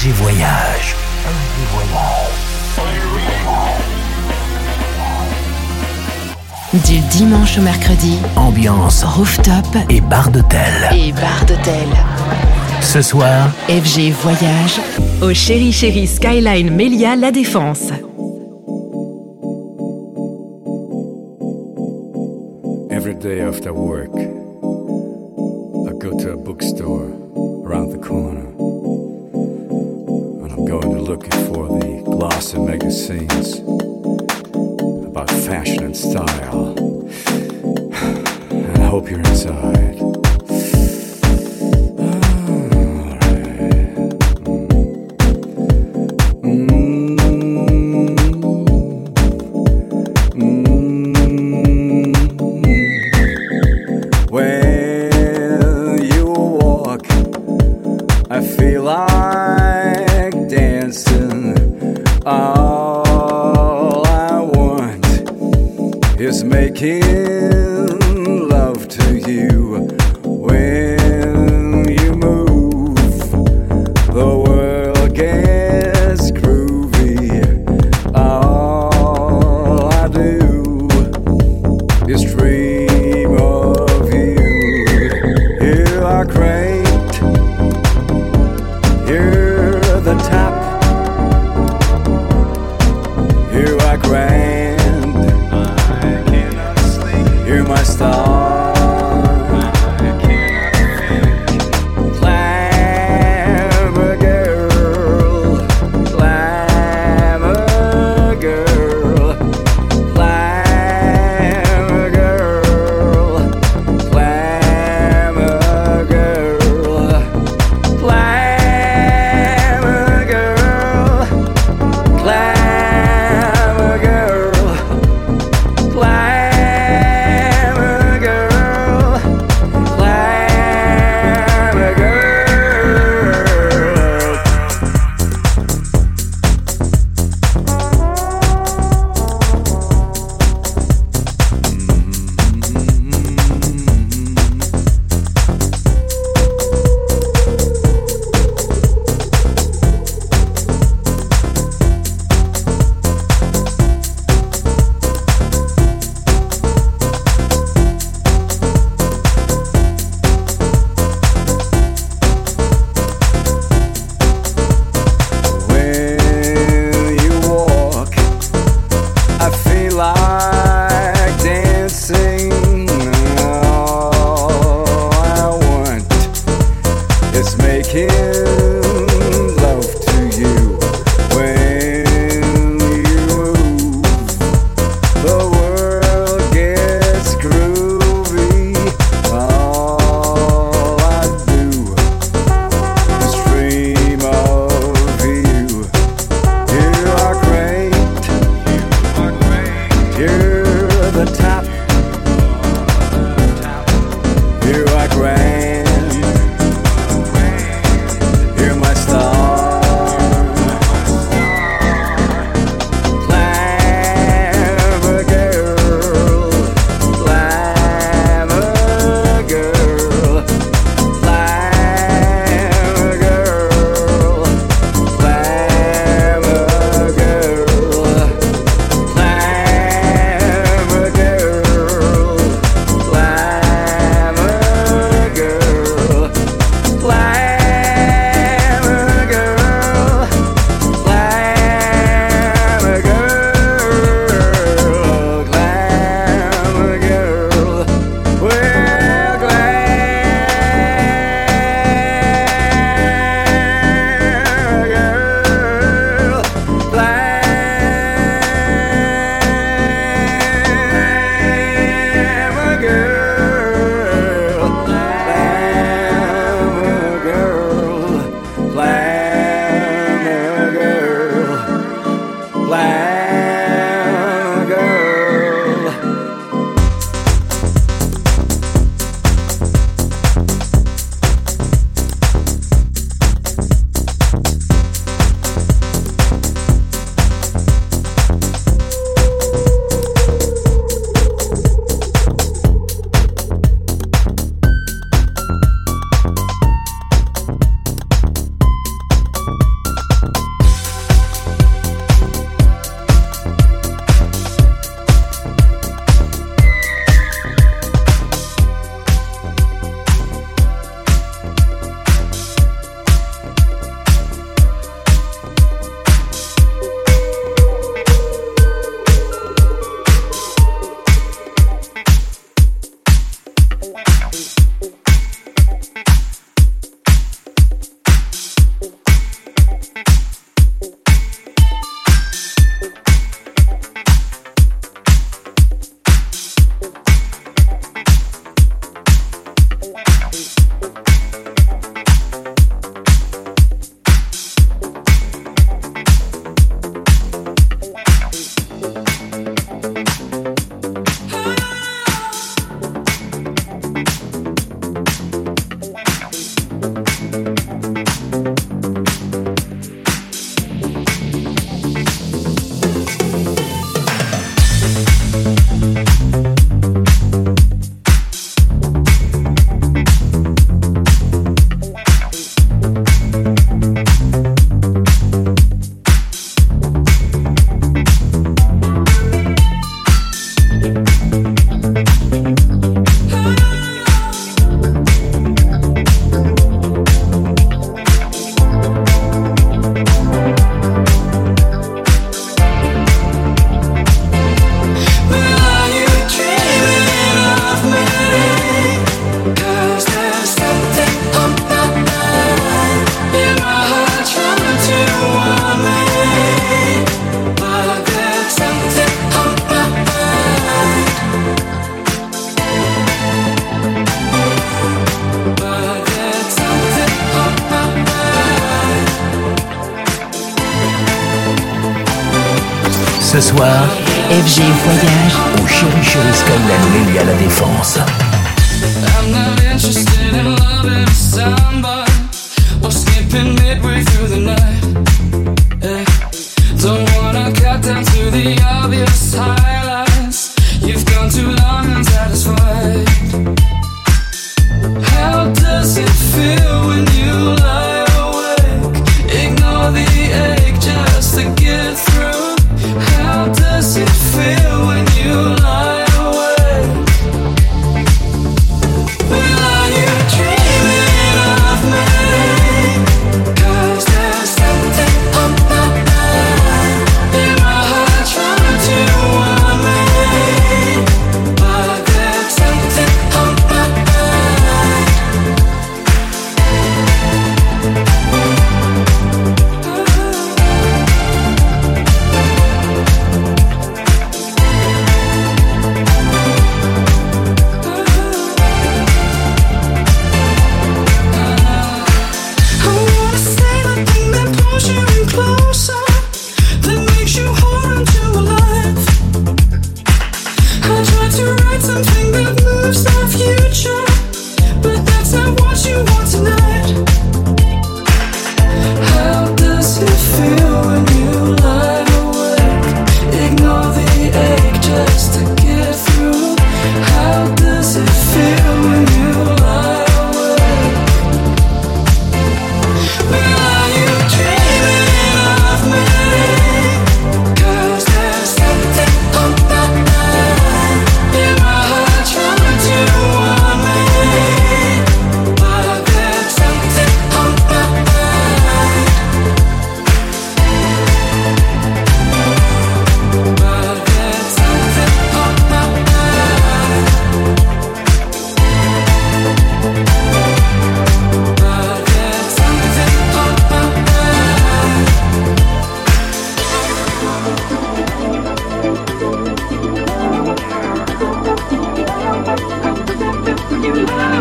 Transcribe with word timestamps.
RG 0.00 0.12
Voyage. 0.12 0.96
Voyage. 1.72 2.30
Du 6.86 6.98
dimanche 7.10 7.58
au 7.58 7.60
mercredi, 7.60 8.18
ambiance 8.34 9.04
rooftop 9.04 9.66
et 9.90 10.00
bar 10.00 10.30
d'hôtel. 10.30 10.88
Et 10.96 11.12
bar 11.12 11.44
d'hôtel. 11.46 11.88
Ce 12.80 13.02
soir, 13.02 13.50
FG 13.68 14.12
Voyage 14.22 14.80
au 15.20 15.34
Chéri 15.34 15.70
Chéri 15.70 16.06
Skyline 16.06 16.70
Melia 16.70 17.14
La 17.14 17.30
Défense. 17.30 17.90
Every 22.90 23.14
day 23.14 23.42
after 23.42 23.74
work. 23.74 24.29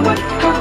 what 0.10 0.18
comes. 0.42 0.59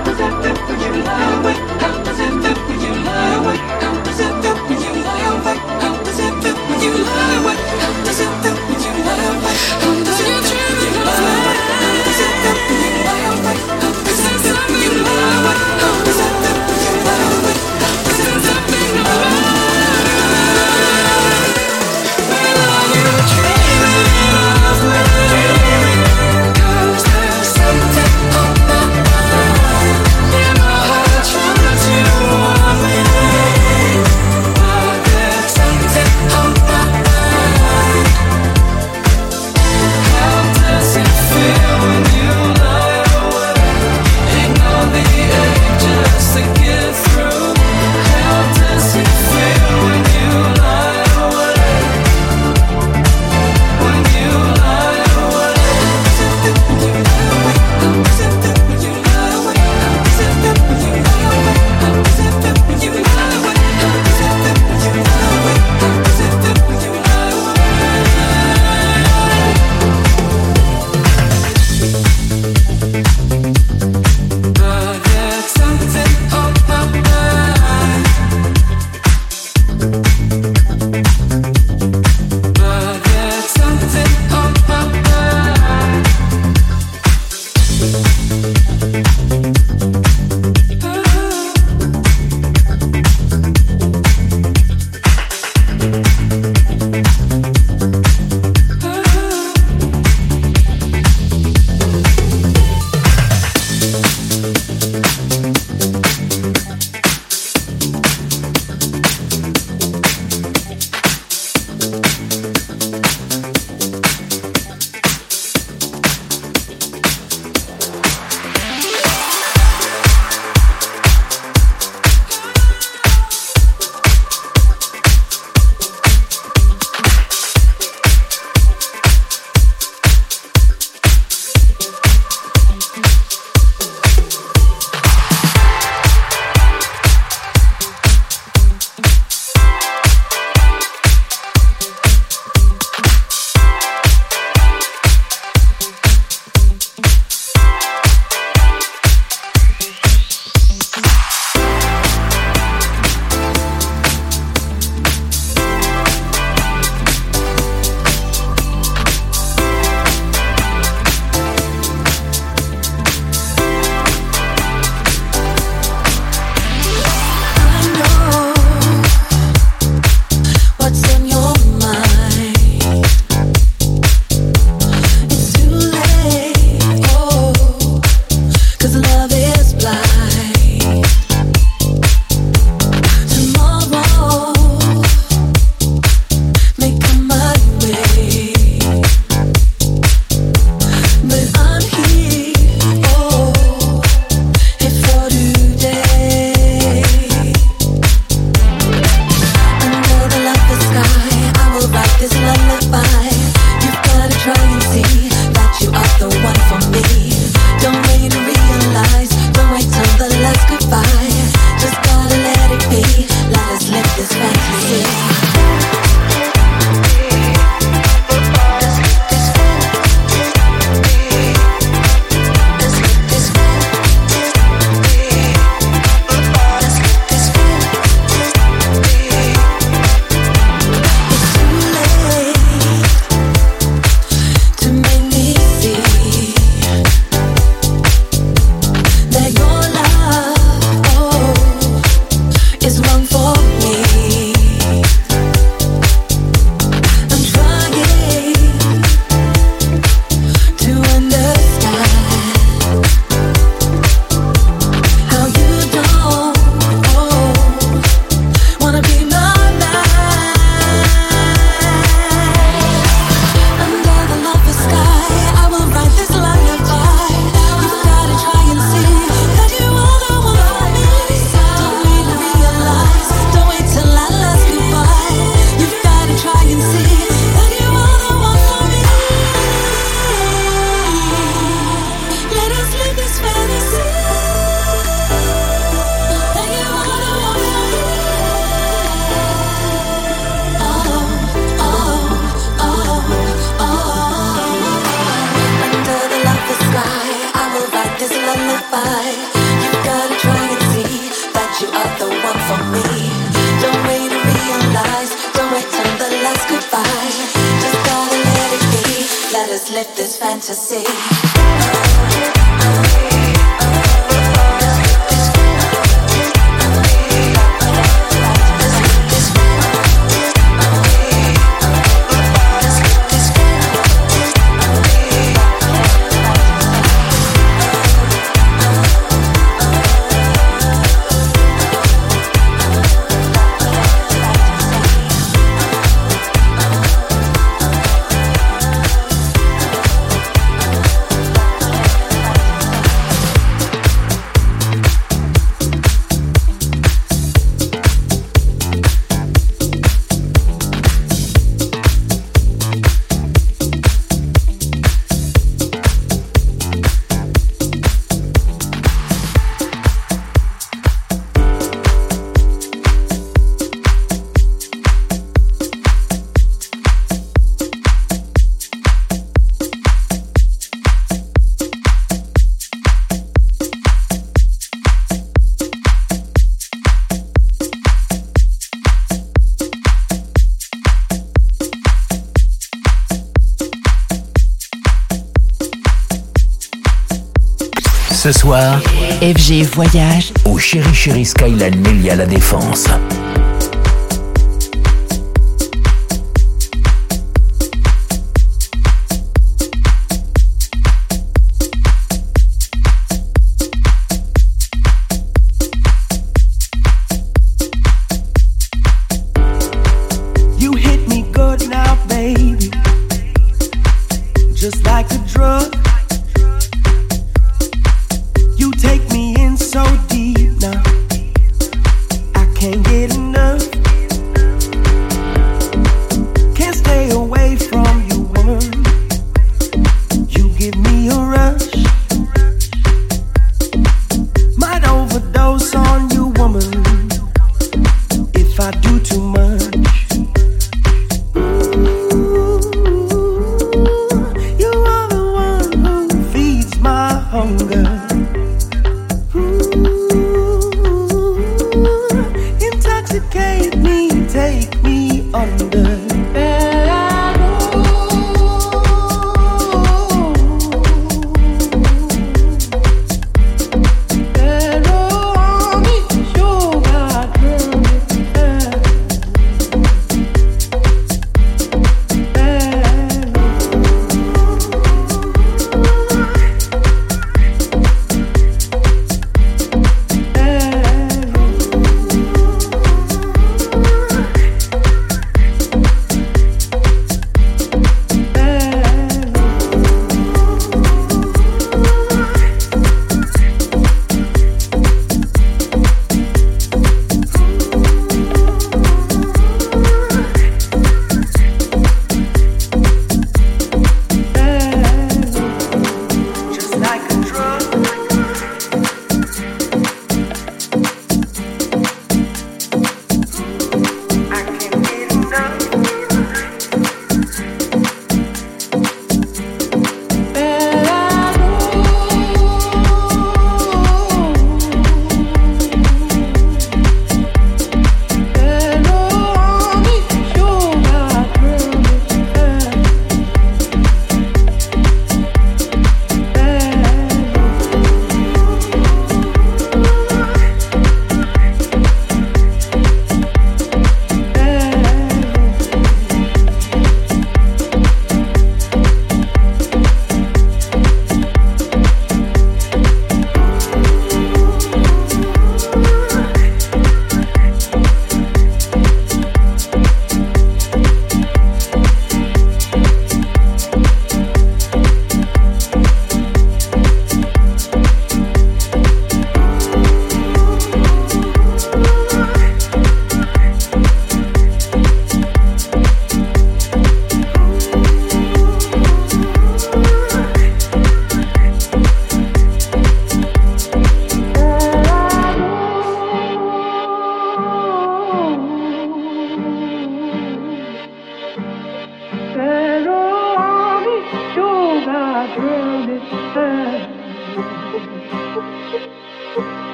ce 388.52 388.60
soir, 388.60 389.02
FG 389.42 389.82
Voyage 389.92 390.52
au 390.64 390.78
Chéri 390.78 391.12
Chéri 391.12 391.44
Skyline 391.44 392.00
Melia 392.00 392.34
La 392.34 392.46
Défense. 392.46 393.06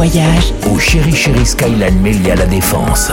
voyage 0.00 0.54
au 0.66 0.78
Chéri 0.78 1.14
Chéri 1.14 1.44
Skyline 1.44 2.00
Mélia 2.00 2.34
La 2.34 2.46
Défense. 2.46 3.12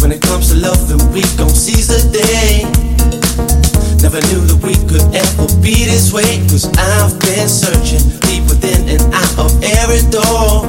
When 0.00 0.12
it 0.12 0.20
comes 0.20 0.52
to 0.52 0.56
loving, 0.56 1.00
we 1.12 1.22
gon' 1.36 1.50
seize 1.50 1.88
the 1.88 2.00
day. 2.12 2.62
Never 4.02 4.20
knew 4.28 4.42
that 4.46 4.60
we 4.62 4.76
could 4.86 5.02
ever 5.14 5.46
be 5.60 5.88
this 5.88 6.12
way. 6.12 6.44
Cause 6.46 6.68
I've 6.78 7.18
been 7.20 7.48
searching 7.48 8.04
deep 8.28 8.44
within 8.46 8.86
and 8.86 9.02
out 9.12 9.34
of 9.40 9.50
every 9.62 10.04
door. 10.12 10.68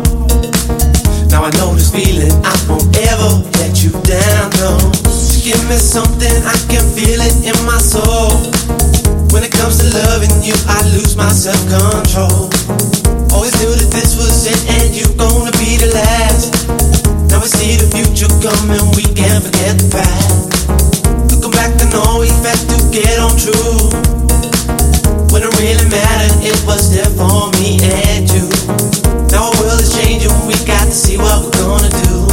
Now 1.30 1.44
I 1.44 1.52
know 1.60 1.76
this 1.76 1.92
feeling, 1.92 2.34
I 2.42 2.56
won't 2.66 2.88
ever 2.98 3.30
let 3.60 3.84
you 3.84 3.92
down, 4.08 4.50
no. 4.58 4.74
just 5.06 5.44
give 5.44 5.62
me 5.70 5.78
something, 5.78 6.34
I 6.48 6.58
can 6.72 6.82
feel 6.96 7.20
it 7.22 7.36
in 7.46 7.58
my 7.68 7.78
soul. 7.78 8.32
When 9.36 9.44
it 9.44 9.52
comes 9.52 9.78
to 9.84 9.88
loving 10.08 10.34
you, 10.42 10.56
I 10.66 10.82
lose 10.96 11.16
my 11.16 11.30
self 11.30 11.60
control. 11.70 12.50
Always 13.36 13.54
knew 13.60 13.76
that 13.76 13.92
this 13.92 14.18
was 14.18 14.50
it, 14.50 14.62
and 14.82 14.96
you're 14.96 15.14
gonna 15.14 15.52
be 15.60 15.78
the 15.78 15.92
last. 15.94 16.97
Now 17.30 17.40
we 17.42 17.48
see 17.48 17.76
the 17.78 17.88
future 17.94 18.32
coming, 18.40 18.84
we 18.96 19.04
can't 19.14 19.44
forget 19.44 19.78
the 19.78 19.88
past. 19.92 20.46
Back 21.58 21.74
to 21.82 21.90
know 21.90 22.22
we 22.22 22.30
had 22.46 22.60
to 22.70 22.78
get 22.94 23.18
on 23.18 23.34
true. 23.34 23.90
When 25.34 25.42
it 25.42 25.50
really 25.58 25.90
mattered, 25.90 26.38
it 26.46 26.60
was 26.70 26.94
there 26.94 27.10
for 27.18 27.50
me 27.58 27.82
and 27.82 28.30
you. 28.30 28.46
Now 29.34 29.50
world 29.58 29.82
is 29.82 29.90
changing, 29.98 30.30
we 30.46 30.54
got 30.70 30.86
to 30.86 30.94
see 30.94 31.18
what 31.18 31.42
we're 31.42 31.58
gonna 31.58 31.90
do. 32.06 32.30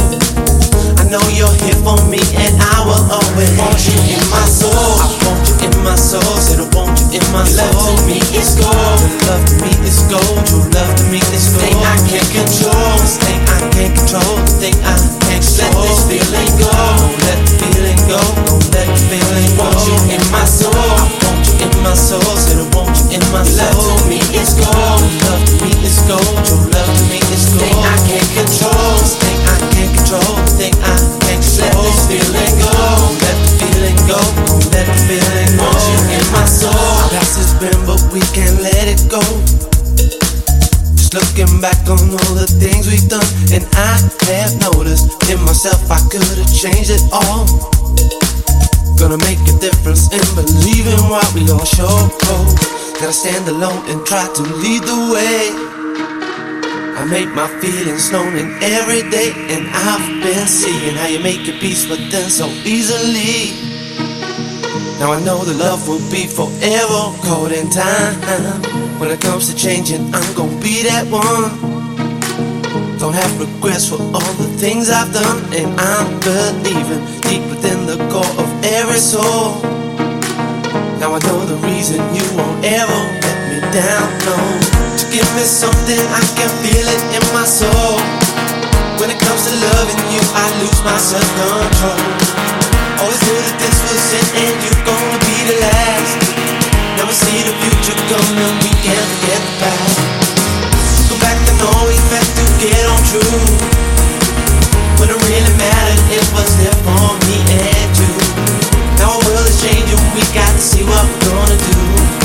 I 1.01 1.09
know 1.09 1.25
you're 1.33 1.49
here 1.65 1.79
for 1.81 1.97
me, 2.05 2.21
and 2.37 2.53
I 2.61 2.85
will 2.85 3.01
always 3.09 3.49
want 3.57 3.81
you 3.89 3.97
in 4.13 4.21
my 4.29 4.45
soul. 4.45 4.69
I 5.01 5.09
want 5.25 5.41
you 5.49 5.73
in 5.73 5.73
my 5.81 5.97
soul, 5.97 6.21
said 6.37 6.61
I 6.61 6.69
want 6.77 6.93
you 7.01 7.17
in 7.17 7.25
my 7.33 7.41
soul. 7.49 7.65
Love 7.65 7.97
to 7.97 8.05
me 8.05 8.21
is 8.37 8.53
gold, 8.61 9.01
your 9.01 9.09
love 9.25 9.41
to 9.41 9.55
me 9.65 9.73
is 9.89 10.05
gold, 10.05 10.69
love 10.69 10.93
to 11.01 11.05
me 11.09 11.17
is 11.33 11.49
gold. 11.49 11.65
Thing 11.65 11.81
I 11.81 11.97
can't 12.05 12.29
control. 12.29 13.24
I 13.75 13.91
can't 13.91 13.97
control 14.07 14.39
the 14.39 14.55
thing 14.55 14.75
I 14.87 14.95
can't 15.27 15.43
control. 15.43 15.83
Let 15.83 16.07
this 16.07 16.07
feeling 16.07 16.51
go. 16.55 16.71
Don't 16.71 17.19
let 17.27 17.39
the 17.43 17.51
feeling 17.59 17.99
go. 18.07 18.19
Don't 18.47 18.63
let 18.71 18.87
the 18.87 18.95
feeling 19.11 19.51
go. 19.59 19.67
Want 19.67 19.83
you 19.83 20.15
in 20.15 20.23
my 20.31 20.47
soul. 20.47 20.71
I 20.71 21.11
want 21.27 21.43
you 21.43 21.59
in 21.59 21.75
my 21.83 21.91
soul. 21.91 22.23
Said 22.39 22.63
I 22.63 22.71
want 22.71 22.95
you 22.95 23.19
in 23.19 23.23
my 23.35 23.43
soul. 23.43 23.75
Love 23.75 23.99
to 23.99 24.07
me 24.07 24.23
is 24.31 24.55
gold. 24.55 25.03
Love 25.27 25.43
to 25.43 25.55
me 25.59 25.75
is 25.83 25.99
gold. 26.07 26.23
Your 26.23 26.63
love 26.71 26.87
to 26.87 27.03
me 27.11 27.19
is 27.19 27.51
gold. 27.51 27.67
Thing 27.67 27.75
I 27.83 27.95
can't 28.07 28.29
control. 28.47 28.95
The 28.95 29.11
thing 29.19 29.39
I 29.43 29.55
can't 29.75 29.91
control. 29.91 30.23
Let 31.59 31.75
this 31.83 31.99
feeling 32.07 32.55
go. 32.55 32.71
Don't 32.71 33.19
let 33.27 33.35
the 33.43 33.51
feeling 33.59 33.99
go. 34.07 34.19
Don't 34.55 34.65
let 34.71 34.87
the 34.87 34.95
feeling 35.03 35.51
go. 35.59 35.67
Want 35.67 35.83
you 35.83 35.99
in 36.15 36.25
my 36.31 36.47
soul. 36.47 37.11
Past 37.11 37.43
has 37.43 37.51
been, 37.59 37.75
but 37.83 37.99
we 38.15 38.23
can't 38.31 38.55
let 38.63 38.87
it 38.87 39.03
go. 39.11 39.19
Just 40.95 41.11
looking 41.11 41.59
back 41.59 41.83
on 41.91 41.99
all 42.07 42.33
the 42.39 42.47
things 42.47 42.87
we've 42.87 43.03
done 43.11 43.34
and 43.55 43.63
I 43.79 43.95
have 44.35 44.59
noticed 44.59 45.07
in 45.31 45.39
myself 45.47 45.79
I 45.89 45.99
could 46.11 46.27
have 46.27 46.51
changed 46.51 46.91
it 46.91 47.07
all. 47.15 47.47
Gonna 48.99 49.17
make 49.23 49.39
a 49.47 49.55
difference 49.63 50.11
in 50.11 50.23
believing 50.35 50.99
what 51.07 51.23
we 51.31 51.47
all 51.47 51.63
show. 51.63 52.11
Gotta 52.99 53.13
stand 53.13 53.47
alone 53.47 53.79
and 53.87 54.05
try 54.05 54.27
to 54.27 54.43
lead 54.59 54.83
the 54.83 54.99
way. 55.15 55.55
I 56.99 57.05
make 57.05 57.31
my 57.31 57.47
feelings 57.59 58.11
known 58.11 58.35
in 58.35 58.51
every 58.61 59.07
day, 59.09 59.31
and 59.51 59.67
I've 59.71 60.23
been 60.23 60.47
seeing 60.47 60.95
how 60.95 61.07
you 61.07 61.19
make 61.19 61.47
your 61.47 61.57
peace 61.59 61.87
with 61.87 62.11
them 62.11 62.29
so 62.29 62.47
easily. 62.67 63.55
Now 64.99 65.13
I 65.13 65.23
know 65.23 65.43
the 65.43 65.55
love 65.55 65.87
will 65.87 66.03
be 66.11 66.27
forever 66.27 67.01
caught 67.23 67.51
in 67.51 67.69
time. 67.69 68.15
When 68.99 69.11
it 69.11 69.21
comes 69.21 69.47
to 69.47 69.55
changing, 69.55 70.13
I'm 70.13 70.35
gonna 70.35 70.59
be 70.61 70.83
that 70.83 71.07
one. 71.07 71.74
Don't 72.99 73.13
have 73.13 73.39
regrets 73.39 73.89
for 73.89 73.99
all 73.99 74.33
the 74.39 74.47
things 74.55 74.89
I've 74.89 75.11
done, 75.11 75.43
and 75.51 75.67
I'm 75.75 76.19
believing 76.23 77.03
deep 77.27 77.43
within 77.51 77.85
the 77.85 77.99
core 78.07 78.35
of 78.39 78.47
every 78.63 79.03
soul. 79.03 79.59
Now 80.97 81.11
I 81.11 81.19
know 81.27 81.43
the 81.43 81.59
reason 81.67 81.99
you 82.15 82.23
won't 82.39 82.63
ever 82.63 82.99
let 83.19 83.39
me 83.51 83.59
down. 83.75 84.07
No, 84.23 84.39
to 84.95 85.05
give 85.11 85.27
me 85.35 85.43
something 85.43 85.99
I 86.15 86.23
can 86.39 86.47
feel 86.63 86.87
it 86.87 87.03
in 87.11 87.23
my 87.35 87.43
soul. 87.43 87.99
When 88.95 89.11
it 89.11 89.19
comes 89.19 89.43
to 89.43 89.53
loving 89.59 90.01
you, 90.15 90.23
I 90.31 90.47
lose 90.63 90.79
my 90.87 90.95
self 90.95 91.27
control. 91.35 91.99
Always 93.03 93.21
knew 93.27 93.39
that 93.43 93.57
this 93.59 93.77
was 93.91 94.05
it, 94.15 94.27
and 94.39 94.55
you're 94.63 94.83
gonna 94.87 95.19
be 95.19 95.37
the 95.51 95.57
last. 95.67 96.19
Now 96.95 97.11
see 97.11 97.43
the 97.43 97.55
future 97.59 97.99
coming, 98.07 98.55
we 98.63 98.71
can't 98.79 99.09
forget 99.19 99.41
the 99.43 99.53
past. 99.59 100.14
Back 101.25 101.41
to 101.47 101.53
know 101.57 101.73
we 101.89 101.97
meant 102.13 102.29
to 102.37 102.45
get 102.61 102.85
on 102.85 103.01
true. 103.09 103.41
When 105.01 105.09
it 105.09 105.17
really 105.25 105.53
mattered, 105.57 106.01
it 106.13 106.21
was 106.37 106.53
there 106.61 106.77
for 106.85 107.17
me 107.25 107.41
and 107.49 107.97
you. 107.97 108.13
Now 109.01 109.17
our 109.17 109.21
world 109.25 109.49
is 109.49 109.59
changing, 109.59 109.97
we 110.13 110.21
got 110.37 110.53
to 110.53 110.61
see 110.61 110.83
what 110.83 111.01
we're 111.01 111.33
gonna 111.33 111.57
do. 111.57 112.24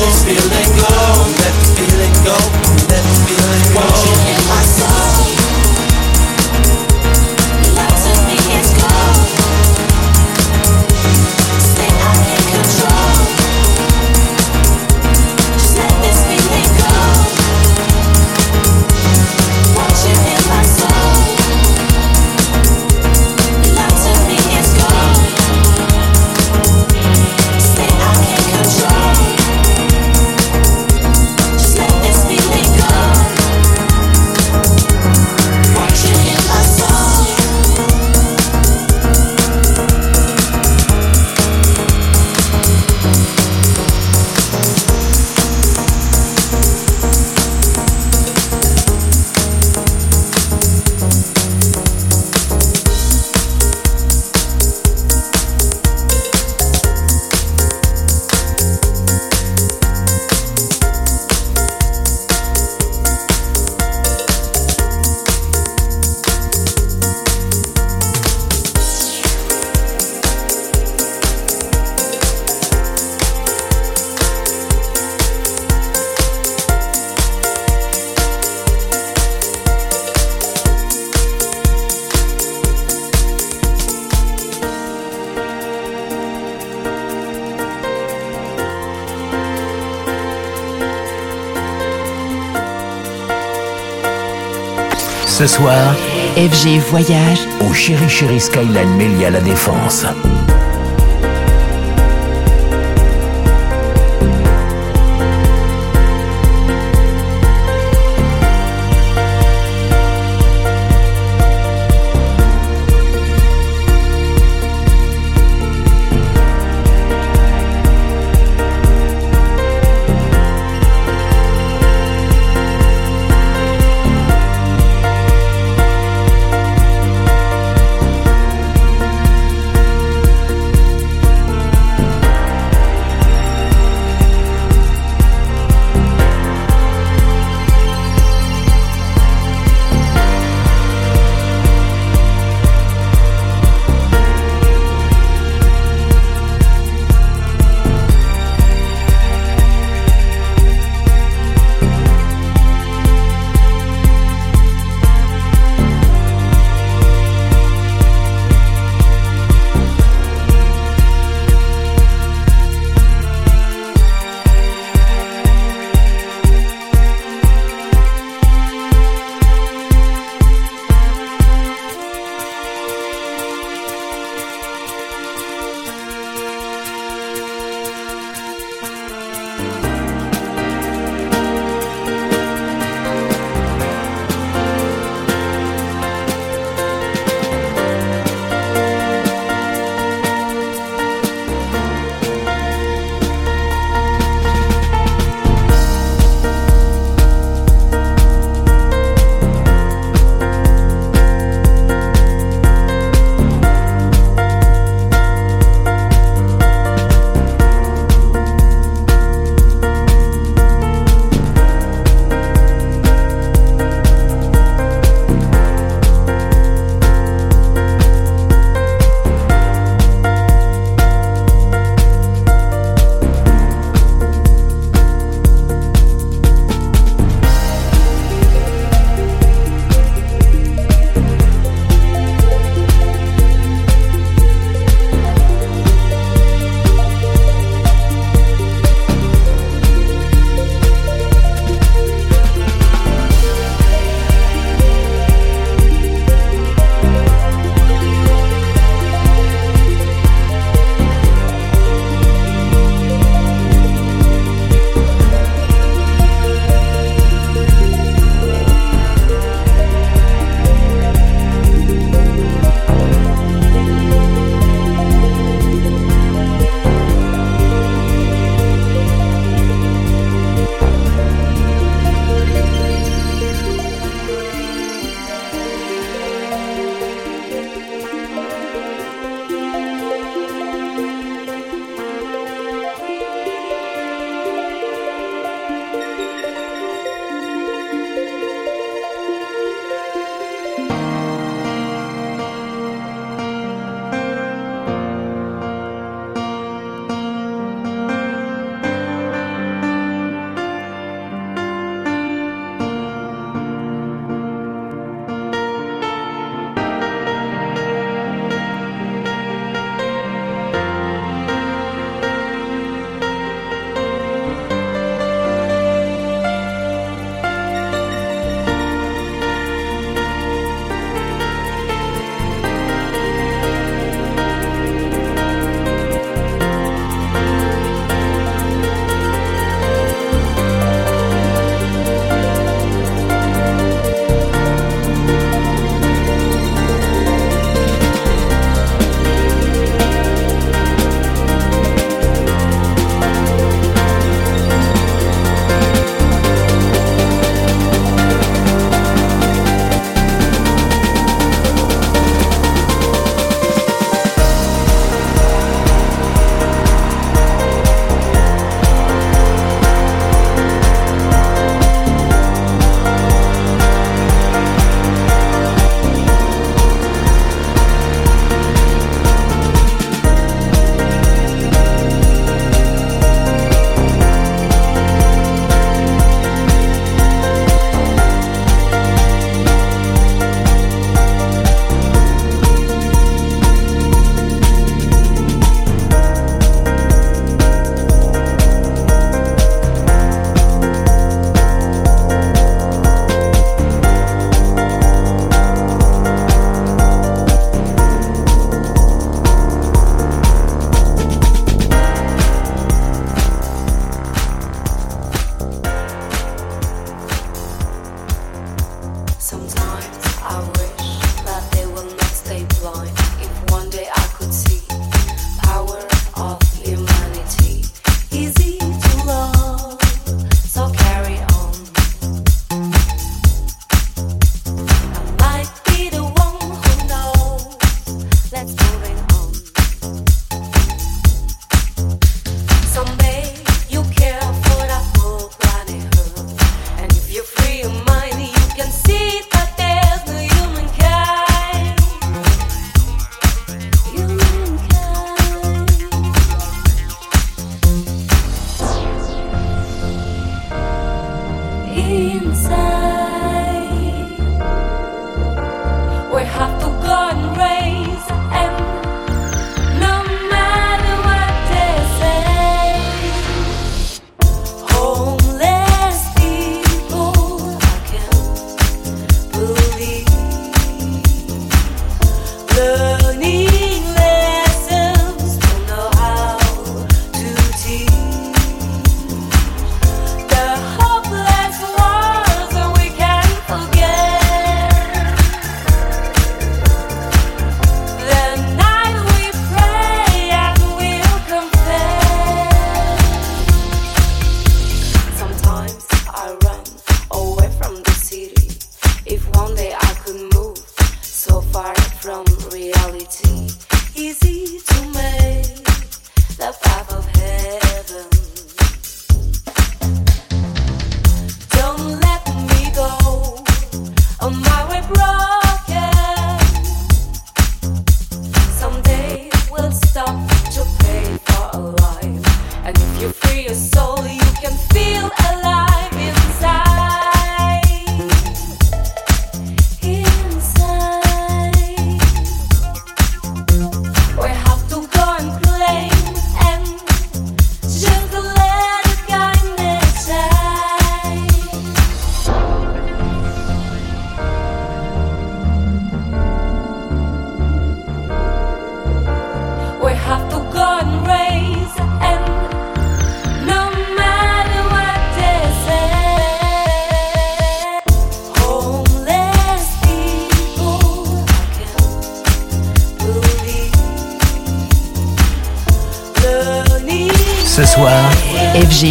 this 0.00 0.24
feeling 0.24 0.70
go, 0.76 0.88
let 1.38 1.54
the 1.60 1.68
feeling 1.76 2.24
go, 2.24 2.61
FG 96.36 96.78
Voyage, 96.90 97.46
au 97.60 97.72
Chéri 97.72 98.08
Chéri 98.08 98.40
Skyline 98.40 98.96
Melia 98.96 99.30
La 99.30 99.40
Défense. 99.40 100.04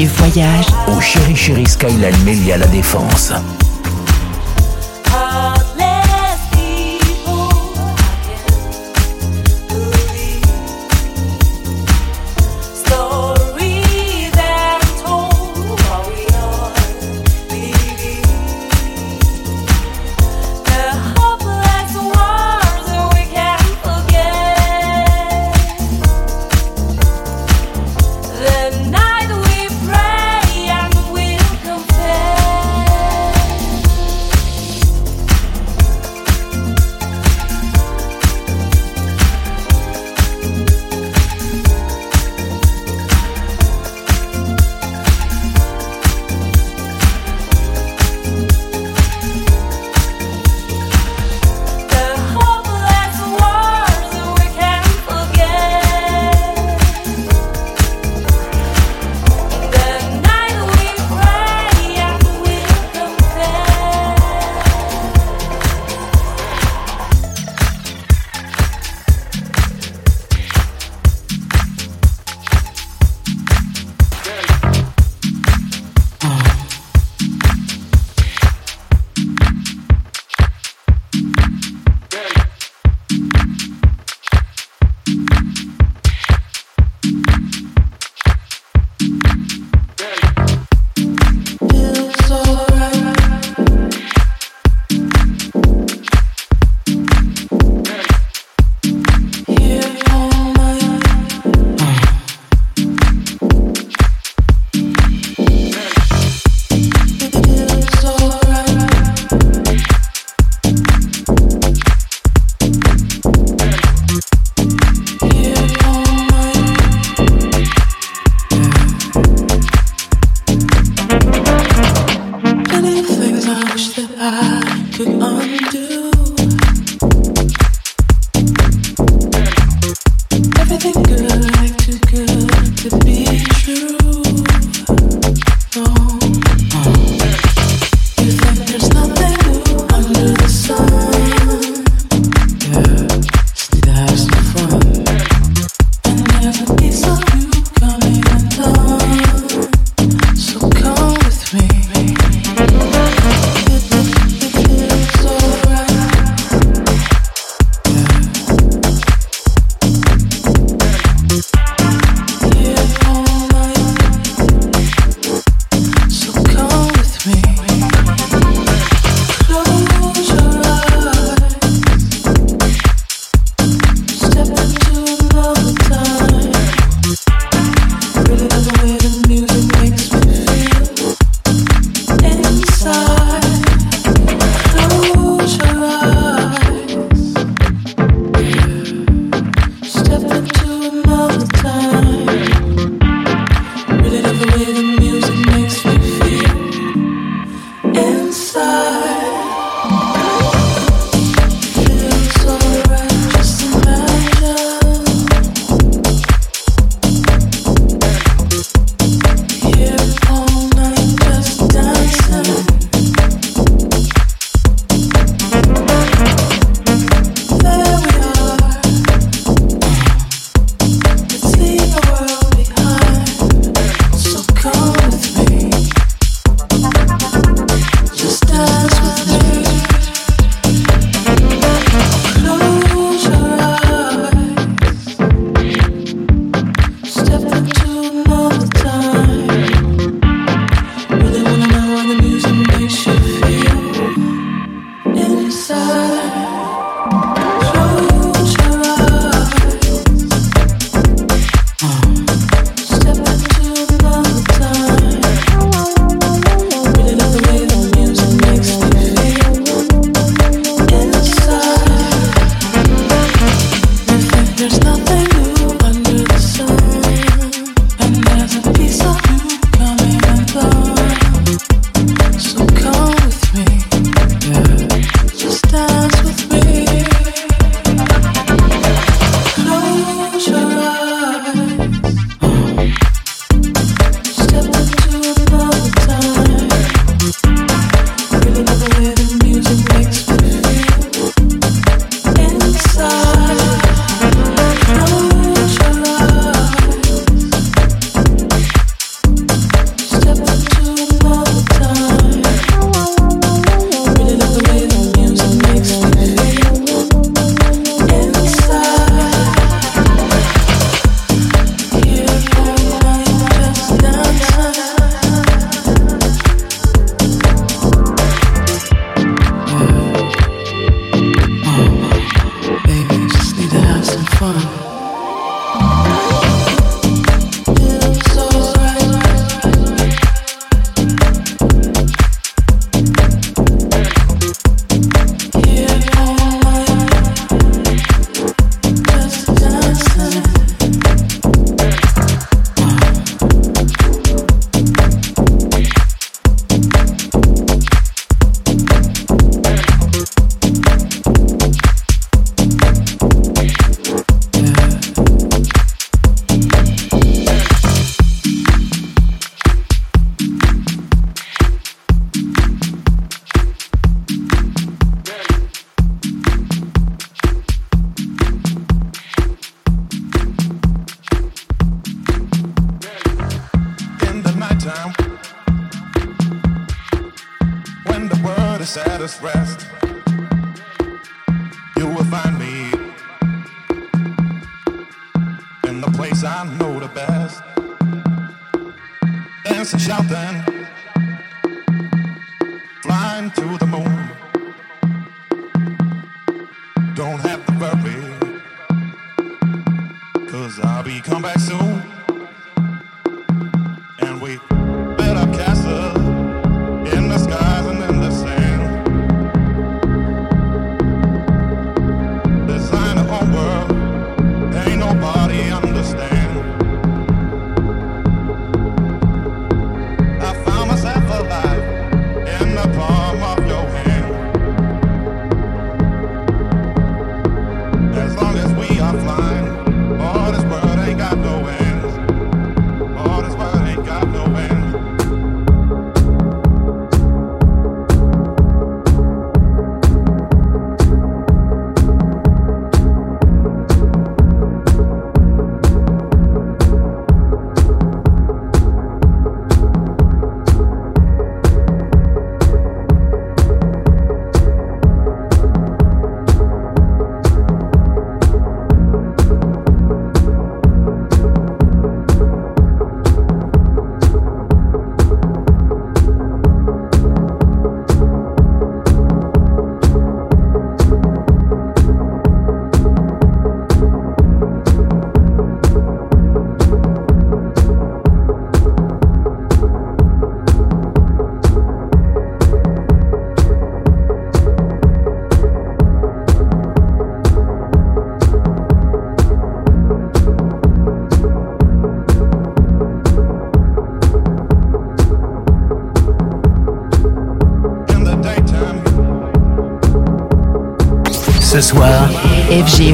Voyage 0.06 0.68
au 0.88 1.02
Chéri 1.02 1.36
Chéri 1.36 1.66
Skyline 1.66 2.16
Melia 2.24 2.58
La 2.58 2.68
Défense. 2.68 3.34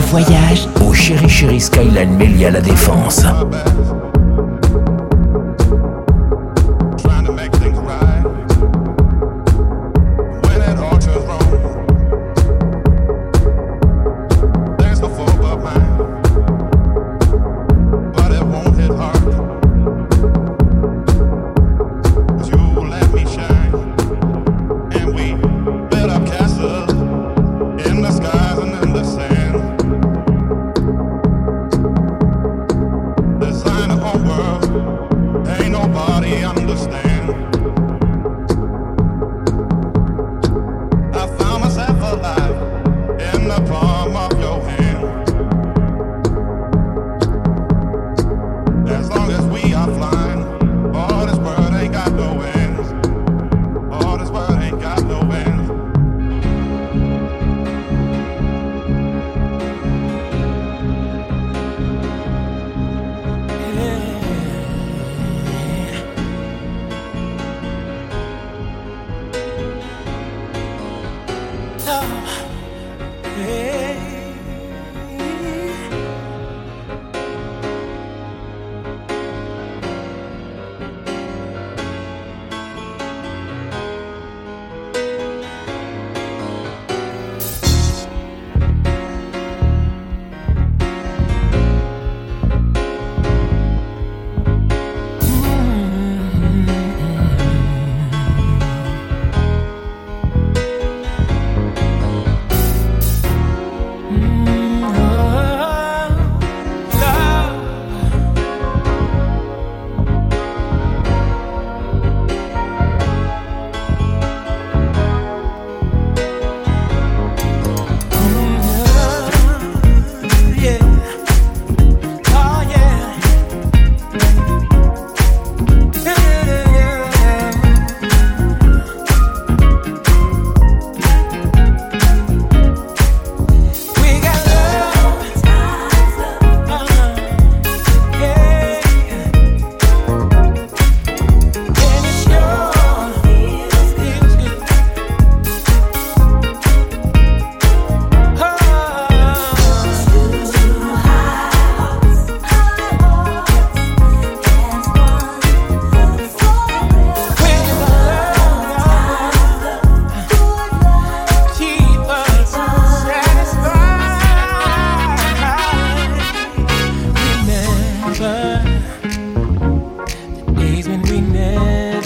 Voyage, 0.10 0.70
au 0.86 0.94
Chéri 0.94 1.28
Chéri 1.28 1.60
Skyline 1.60 2.16
Melia 2.16 2.50
La 2.50 2.62
Défense. 2.62 3.26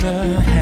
the 0.02 0.42
had. 0.42 0.61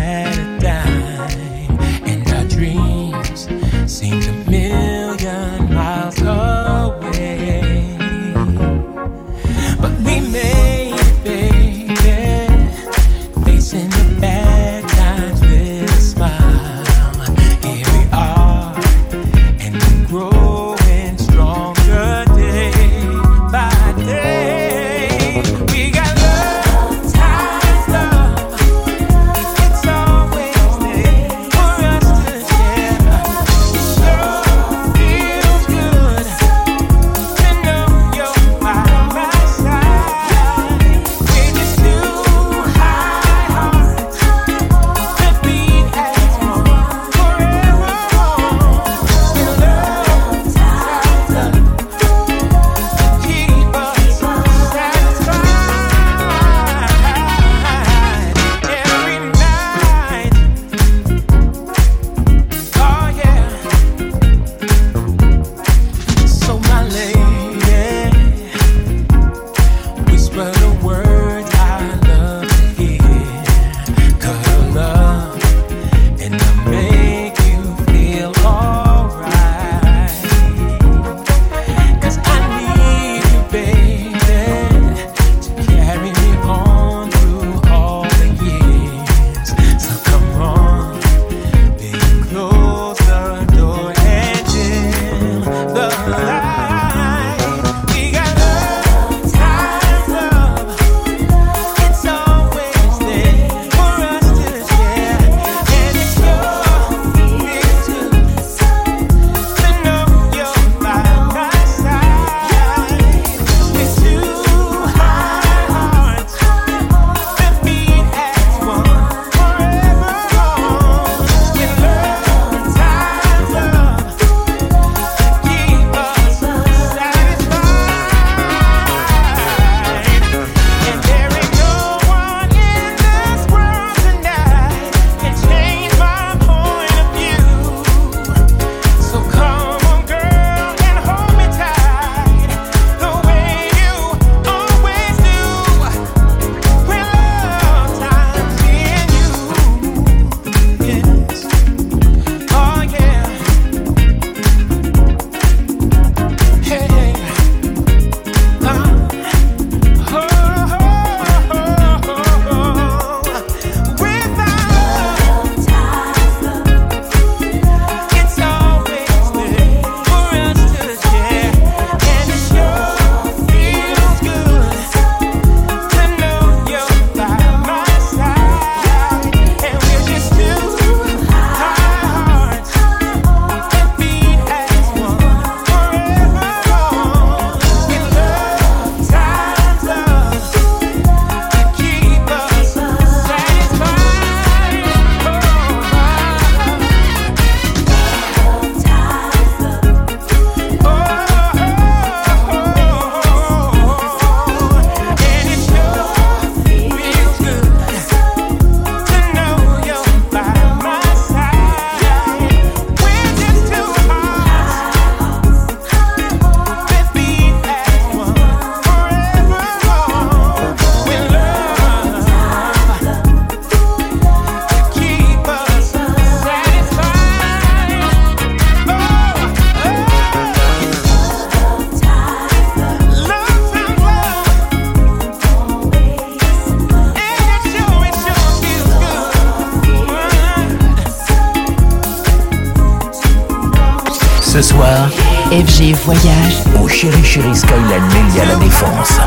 Ce 244.61 244.73
soir, 244.73 245.09
FG 245.51 245.93
Voyage 246.03 246.63
au 246.83 246.85
Chéri 246.89 247.23
Chéri 247.23 247.55
Skyline 247.55 248.03
Melia 248.11 248.43
La 248.45 248.55
Défense. 248.57 249.17